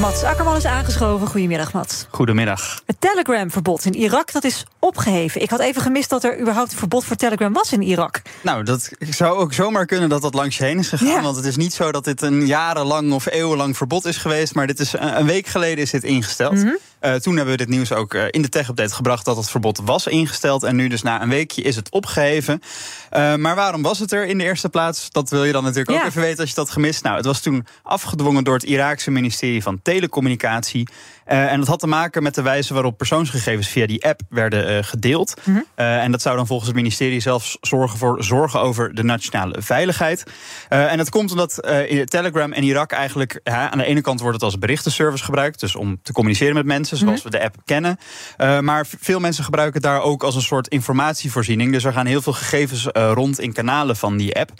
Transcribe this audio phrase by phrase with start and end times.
[0.00, 1.26] Mats Akkerman is aangeschoven.
[1.26, 2.06] Goedemiddag, Mats.
[2.10, 2.82] Goedemiddag.
[2.86, 5.42] Het Telegram-verbod in Irak dat is opgeheven.
[5.42, 8.22] Ik had even gemist dat er überhaupt een verbod voor Telegram was in Irak.
[8.40, 11.22] Nou, dat zou ook zomaar kunnen dat dat langs je heen is gegaan.
[11.22, 14.54] Want het is niet zo dat dit een jarenlang of eeuwenlang verbod is geweest.
[14.54, 16.52] Maar dit is een week geleden is dit ingesteld.
[16.54, 16.74] Mhm.
[17.02, 19.80] Uh, toen hebben we dit nieuws ook uh, in de tech-update gebracht dat het verbod
[19.84, 20.62] was ingesteld.
[20.62, 22.62] En nu dus na een weekje is het opgeheven.
[23.12, 25.10] Uh, maar waarom was het er in de eerste plaats?
[25.10, 27.02] Dat wil je dan natuurlijk ook even weten als je dat gemist.
[27.02, 30.88] Nou, het was toen afgedwongen door het Iraakse ministerie van Telecommunicatie.
[31.28, 34.84] Uh, en dat had te maken met de wijze waarop persoonsgegevens via die app werden
[34.84, 35.34] gedeeld.
[35.44, 35.64] Mm -hmm.
[35.76, 39.62] uh, en dat zou dan volgens het ministerie zelfs zorgen voor zorgen over de nationale
[39.62, 40.24] veiligheid.
[40.68, 41.54] en dat komt omdat
[42.04, 45.98] Telegram en Irak eigenlijk aan de ene kant wordt het als berichtenservice gebruikt, dus om
[46.02, 47.30] te communiceren met mensen zoals mm -hmm.
[47.30, 47.98] we de app kennen.
[48.64, 51.72] maar veel mensen gebruiken het daar ook als een soort informatievoorziening.
[51.72, 54.50] Dus er gaan heel veel gegevens rond in kanalen van die app.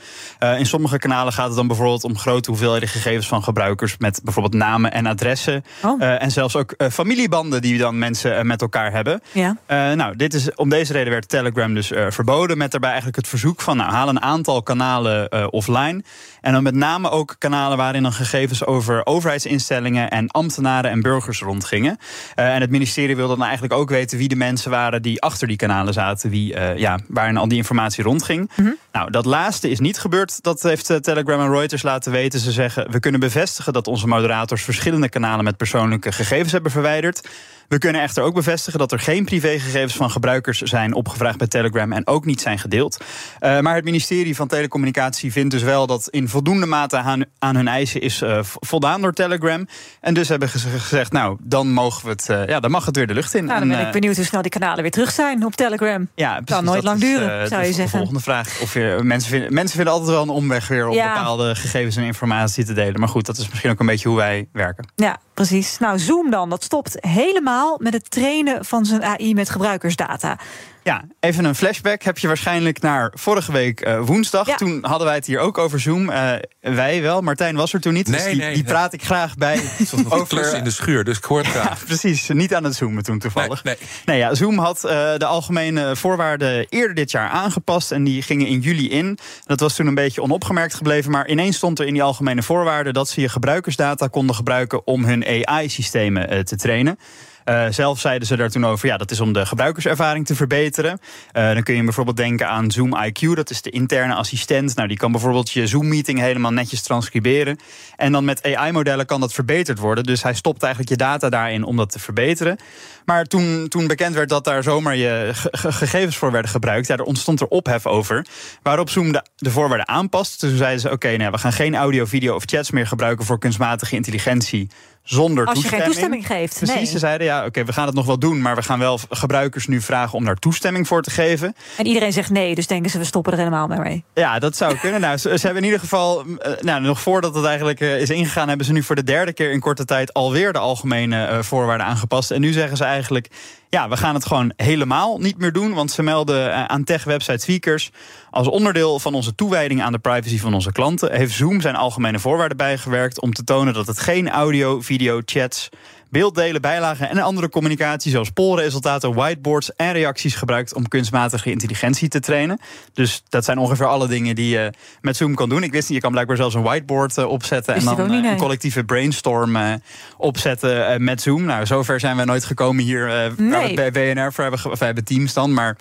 [0.58, 4.54] in sommige kanalen gaat het dan bijvoorbeeld om grote hoeveelheden gegevens van gebruikers met bijvoorbeeld
[4.54, 5.64] namen en adressen.
[5.82, 6.02] Oh.
[6.02, 9.20] en zelfs ook familiebanden die dan mensen met elkaar hebben.
[9.32, 9.56] Ja.
[9.94, 12.58] Nou, dit is, om deze reden werd Telegram dus verboden.
[12.58, 16.02] Met daarbij eigenlijk het verzoek van nou, haal een aantal kanalen offline.
[16.40, 21.40] En dan met name ook kanalen waarin dan gegevens over overheidsinstellingen en ambtenaren en burgers
[21.40, 21.98] rondgingen.
[22.34, 25.56] En het ministerie wilde dan eigenlijk ook weten wie de mensen waren die achter die
[25.56, 26.30] kanalen zaten.
[26.30, 28.50] Wie, ja, waarin al die informatie rondging.
[28.56, 28.76] Mm -hmm.
[28.92, 30.42] Nou, dat laatste is niet gebeurd.
[30.42, 32.40] Dat heeft Telegram en Reuters laten weten.
[32.40, 37.28] Ze zeggen, we kunnen bevestigen dat onze moderators verschillende kanalen met persoonlijke gegevens hebben verwijderd.
[37.72, 41.92] We kunnen echter ook bevestigen dat er geen privégegevens van gebruikers zijn opgevraagd bij Telegram
[41.92, 43.04] en ook niet zijn gedeeld.
[43.40, 47.56] Uh, maar het ministerie van Telecommunicatie vindt dus wel dat in voldoende mate aan, aan
[47.56, 49.68] hun eisen is uh, voldaan door Telegram.
[50.00, 52.96] En dus hebben ze gezegd, nou, dan mogen we het, uh, ja, dan mag het
[52.96, 53.44] weer de lucht in.
[53.44, 56.08] Nou, dan ben ik benieuwd hoe snel die kanalen weer terug zijn op Telegram.
[56.14, 57.98] Ja, precies, kan nooit lang is, duren, zou je de zeggen.
[57.98, 58.60] volgende vraag.
[58.60, 61.14] Of je, mensen, vinden, mensen vinden altijd wel een omweg weer om ja.
[61.14, 63.00] bepaalde gegevens en informatie te delen.
[63.00, 64.84] Maar goed, dat is misschien ook een beetje hoe wij werken.
[64.96, 65.78] Ja, precies.
[65.78, 70.38] Nou, Zoom dan, dat stopt helemaal met het trainen van zijn AI met gebruikersdata.
[70.84, 72.02] Ja, even een flashback.
[72.02, 74.46] Heb je waarschijnlijk naar vorige week uh, woensdag.
[74.46, 74.56] Ja.
[74.56, 76.10] Toen hadden wij het hier ook over Zoom.
[76.10, 78.08] Uh, wij wel, Martijn was er toen niet.
[78.08, 79.60] Nee, dus die, nee, die praat ik graag bij.
[80.08, 81.80] over in de schuur, dus ik hoor het graag.
[81.80, 83.64] Ja, precies, niet aan het zoomen toen toevallig.
[83.64, 84.18] Nee, nee.
[84.18, 87.92] ja, Zoom had uh, de algemene voorwaarden eerder dit jaar aangepast.
[87.92, 89.18] En die gingen in juli in.
[89.44, 91.10] Dat was toen een beetje onopgemerkt gebleven.
[91.10, 92.94] Maar ineens stond er in die algemene voorwaarden...
[92.94, 96.98] dat ze je gebruikersdata konden gebruiken om hun AI-systemen te trainen.
[97.44, 100.98] Uh, zelf zeiden ze daar toen over, ja, dat is om de gebruikerservaring te verbeteren.
[101.32, 104.76] Uh, dan kun je bijvoorbeeld denken aan Zoom IQ, dat is de interne assistent.
[104.76, 107.58] Nou, die kan bijvoorbeeld je Zoom-meeting helemaal netjes transcriberen.
[107.96, 110.04] En dan met AI-modellen kan dat verbeterd worden.
[110.04, 112.56] Dus hij stopt eigenlijk je data daarin om dat te verbeteren.
[113.04, 117.04] Maar toen, toen bekend werd dat daar zomaar je gegevens voor werden gebruikt, ja, er
[117.04, 118.26] ontstond er ophef over.
[118.62, 120.38] Waarop Zoom de, de voorwaarden aanpast.
[120.38, 123.38] Toen zeiden ze: oké, nou, we gaan geen audio, video of chats meer gebruiken voor
[123.38, 124.70] kunstmatige intelligentie
[125.02, 125.82] zonder Als je toestemming.
[125.82, 126.56] geen toestemming geeft.
[126.56, 126.84] Precies, nee.
[126.84, 128.98] ze zeiden ja, oké, okay, we gaan het nog wel doen, maar we gaan wel
[129.10, 131.54] gebruikers nu vragen om daar toestemming voor te geven.
[131.76, 134.04] En iedereen zegt nee, dus denken ze we stoppen er helemaal mee.
[134.14, 135.00] Ja, dat zou kunnen.
[135.00, 136.24] nou, ze, ze, hebben in ieder geval,
[136.60, 139.52] nou, nog voordat het eigenlijk uh, is ingegaan, hebben ze nu voor de derde keer
[139.52, 142.30] in korte tijd alweer de algemene uh, voorwaarden aangepast.
[142.30, 143.28] En nu zeggen ze eigenlijk,
[143.72, 145.74] ja, we gaan het gewoon helemaal niet meer doen.
[145.74, 147.90] Want ze melden uh, aan tech-website Tweakers.
[148.30, 151.12] Als onderdeel van onze toewijding aan de privacy van onze klanten.
[151.12, 153.20] heeft Zoom zijn algemene voorwaarden bijgewerkt.
[153.20, 155.68] om te tonen dat het geen audio, video, chats
[156.12, 162.20] beelddelen, bijlagen en andere communicatie, zoals polresultaten, whiteboards en reacties gebruikt om kunstmatige intelligentie te
[162.20, 162.60] trainen.
[162.92, 165.62] Dus dat zijn ongeveer alle dingen die je met Zoom kan doen.
[165.62, 168.30] Ik wist niet, je kan blijkbaar zelfs een whiteboard uh, opzetten en dan niet, nee.
[168.30, 169.72] een collectieve brainstorm uh,
[170.16, 171.44] opzetten met Zoom.
[171.44, 173.50] Nou, zover zijn we nooit gekomen hier nee.
[173.50, 175.52] waar we bij BNR voor hebben, of hebben Teams dan.
[175.52, 175.76] Maar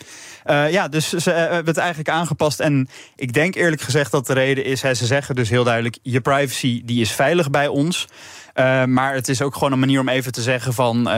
[0.70, 2.60] ja, dus ze hebben het eigenlijk aangepast.
[2.60, 5.98] En ik denk eerlijk gezegd dat de reden is, hè, ze zeggen dus heel duidelijk,
[6.02, 8.08] je privacy die is veilig bij ons.
[8.56, 11.10] Uh, maar het is ook gewoon een manier om even te zeggen van...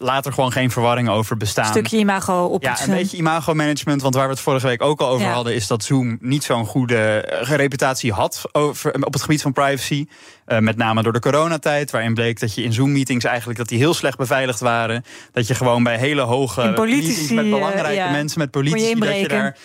[0.00, 1.64] Laat er gewoon geen verwarring over bestaan.
[1.64, 4.02] Een stukje imago op Ja, een beetje imago-management.
[4.02, 5.32] Want waar we het vorige week ook al over ja.
[5.32, 5.54] hadden...
[5.54, 10.06] is dat Zoom niet zo'n goede reputatie had over, op het gebied van privacy.
[10.46, 13.24] Uh, met name door de coronatijd, waarin bleek dat je in Zoom-meetings...
[13.24, 15.04] eigenlijk dat die heel slecht beveiligd waren.
[15.32, 18.10] Dat je gewoon bij hele hoge politici, meetings met belangrijke ja.
[18.10, 18.38] mensen...
[18.38, 19.56] met politici, dat je daar...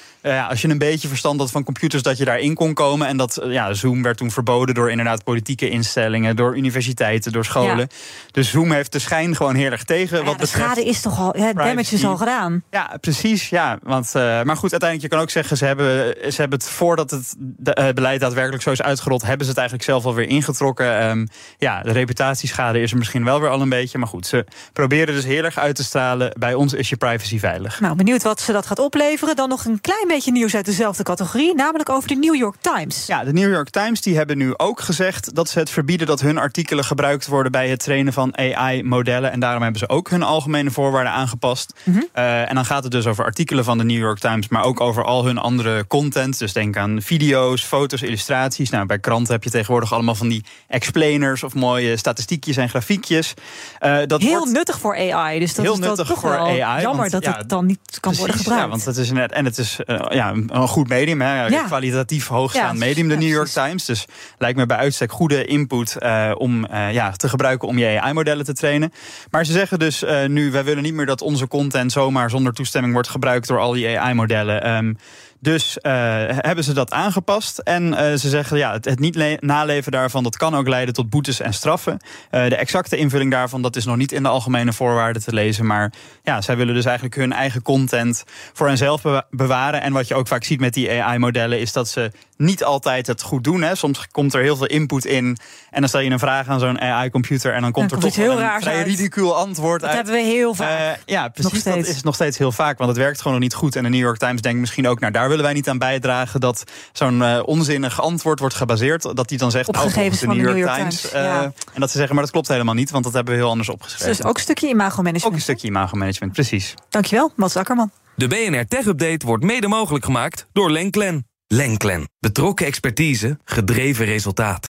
[0.50, 3.08] Als je een beetje verstand had van computers, dat je daarin kon komen.
[3.08, 7.78] En dat ja, Zoom werd toen verboden door inderdaad politieke instellingen, door universiteiten, door scholen.
[7.78, 7.88] Ja.
[8.32, 10.64] Dus Zoom heeft de schijn gewoon heel erg tegen wat de betreft...
[10.66, 12.64] schade is toch al, het damage is al gedaan.
[12.70, 13.50] Ja, precies.
[13.50, 15.58] Ja, want, uh, maar goed, uiteindelijk, je kan ook zeggen...
[15.58, 19.22] ze hebben, ze hebben het voordat het de, uh, beleid daadwerkelijk zo is uitgerold...
[19.22, 21.10] hebben ze het eigenlijk zelf alweer ingetrokken.
[21.10, 21.28] Um,
[21.58, 23.98] ja, de reputatieschade is er misschien wel weer al een beetje.
[23.98, 26.32] Maar goed, ze proberen dus heel erg uit te stralen...
[26.40, 27.80] bij ons is je privacy veilig.
[27.80, 29.36] Nou, benieuwd wat ze dat gaat opleveren.
[29.36, 31.56] Dan nog een klein beetje nieuws uit dezelfde categorie.
[31.56, 33.06] Namelijk over de New York Times.
[33.06, 35.36] Ja, de New York Times die hebben nu ook gezegd...
[35.36, 37.52] dat ze het verbieden dat hun artikelen gebruikt worden...
[37.52, 39.32] bij het trainen van AI-modellen.
[39.32, 41.74] En daarom hebben ze ook hun algemene voorwaarden aangepast.
[41.84, 42.08] Mm -hmm.
[42.16, 44.48] uh, en dan gaat het dus over artikelen van de New York Times...
[44.48, 46.40] maar ook over al hun andere content.
[46.40, 48.70] Dus denk aan video's, foto's, illustraties.
[48.70, 51.44] Nou, bij kranten heb je tegenwoordig allemaal van die explainers...
[51.44, 53.34] of mooie statistiekjes en grafiekjes.
[53.82, 55.40] Uh, dat heel wordt nuttig voor AI.
[55.40, 56.82] Dus dat heel is nuttig toch voor wel AI.
[56.82, 58.64] Jammer want, dat ja, het dan niet kan precies, worden gebruikt.
[58.64, 61.64] Ja, want het is net, en het is uh, ja, een goed medium, hè, Ja.
[61.64, 63.48] kwalitatief hoogstaand Ja, medium, de New York.
[63.48, 63.86] Times.
[63.86, 64.06] Dus
[64.38, 65.98] lijkt me bij uitstek goede input
[66.38, 68.94] om ja, te gebruiken om je AI-modellen te trainen.
[69.30, 72.54] Maar ze zeggen dus uh, nu, wij willen niet meer dat onze content zomaar zonder
[72.54, 74.76] toestemming wordt gebruikt door al die AI-modellen.
[74.76, 74.98] Um,
[75.44, 75.92] dus uh,
[76.28, 77.58] hebben ze dat aangepast.
[77.58, 81.10] En uh, ze zeggen ja, het, het niet naleven daarvan dat kan ook leiden tot
[81.10, 81.98] boetes en straffen.
[82.32, 85.66] Uh, de exacte invulling daarvan dat is nog niet in de algemene voorwaarden te lezen.
[85.66, 85.94] Maar
[86.24, 88.24] ja, zij willen dus eigenlijk hun eigen content
[88.54, 89.82] voor henzelf be bewaren.
[89.82, 93.22] En wat je ook vaak ziet met die AI-modellen is dat ze niet altijd het
[93.22, 93.62] goed doen.
[93.62, 93.76] Hè.
[93.76, 95.38] Soms komt er heel veel input in.
[95.72, 97.54] En dan stel je een vraag aan zo'n AI-computer.
[97.54, 98.86] En dan komt Dan er komt toch heel een vrij uit.
[98.86, 99.98] ridicuul antwoord Dat uit.
[99.98, 101.00] hebben we heel vaak.
[101.06, 101.64] Ja, precies.
[101.64, 102.78] Dat is nog steeds heel vaak.
[102.78, 103.76] Want het werkt gewoon nog niet goed.
[103.76, 106.40] En de New York Times denkt misschien ook, nou daar willen wij niet aan bijdragen
[106.40, 109.02] dat zo'n uh, onzinnig antwoord wordt gebaseerd.
[109.16, 111.02] Dat die dan zegt, Op nou, gegevens de van New de York, New York Times.
[111.02, 111.54] Times, uh, ja.
[111.74, 113.70] En dat ze zeggen, maar dat klopt helemaal niet, want dat hebben we heel anders
[113.70, 114.16] opgeschreven.
[114.16, 115.26] Dus ook een stukje imago-management.
[115.26, 116.74] Ook een stukje imago-management, precies.
[116.90, 117.92] Dankjewel, Mats Akkerman.
[118.16, 121.28] De BNR Tech Update wordt mede mogelijk gemaakt door Lenklen.
[121.48, 122.10] Lenklen.
[122.20, 124.73] Betrokken expertise, gedreven resultaat.